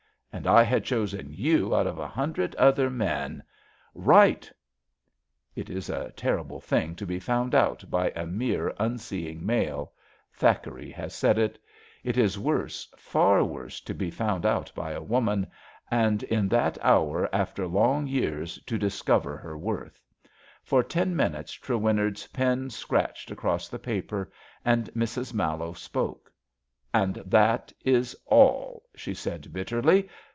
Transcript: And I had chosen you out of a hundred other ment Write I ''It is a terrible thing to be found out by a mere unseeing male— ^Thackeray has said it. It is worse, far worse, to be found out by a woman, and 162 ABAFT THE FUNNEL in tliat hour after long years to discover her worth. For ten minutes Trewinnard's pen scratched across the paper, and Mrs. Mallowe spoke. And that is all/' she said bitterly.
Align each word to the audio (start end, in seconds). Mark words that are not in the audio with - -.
And 0.33 0.47
I 0.47 0.63
had 0.63 0.85
chosen 0.85 1.27
you 1.29 1.75
out 1.75 1.85
of 1.85 1.99
a 1.99 2.07
hundred 2.07 2.55
other 2.55 2.89
ment 2.89 3.41
Write 3.93 4.49
I 4.49 4.55
''It 5.59 5.69
is 5.69 5.89
a 5.89 6.11
terrible 6.11 6.61
thing 6.61 6.95
to 6.95 7.05
be 7.05 7.19
found 7.19 7.53
out 7.53 7.83
by 7.91 8.11
a 8.15 8.25
mere 8.25 8.73
unseeing 8.79 9.45
male— 9.45 9.91
^Thackeray 10.39 10.91
has 10.93 11.13
said 11.13 11.37
it. 11.37 11.59
It 12.05 12.17
is 12.17 12.39
worse, 12.39 12.87
far 12.95 13.43
worse, 13.43 13.81
to 13.81 13.93
be 13.93 14.09
found 14.09 14.45
out 14.45 14.71
by 14.73 14.93
a 14.93 15.01
woman, 15.03 15.47
and 15.91 16.21
162 16.23 16.25
ABAFT 16.25 16.25
THE 16.25 16.29
FUNNEL 16.29 16.39
in 16.39 16.49
tliat 17.07 17.11
hour 17.11 17.35
after 17.35 17.67
long 17.67 18.07
years 18.07 18.57
to 18.63 18.77
discover 18.77 19.35
her 19.35 19.57
worth. 19.57 20.01
For 20.63 20.81
ten 20.81 21.13
minutes 21.13 21.51
Trewinnard's 21.55 22.27
pen 22.27 22.69
scratched 22.69 23.31
across 23.31 23.67
the 23.67 23.79
paper, 23.79 24.31
and 24.63 24.85
Mrs. 24.93 25.33
Mallowe 25.33 25.73
spoke. 25.73 26.29
And 26.93 27.15
that 27.25 27.71
is 27.85 28.17
all/' 28.27 28.83
she 28.95 29.13
said 29.13 29.53
bitterly. 29.53 30.09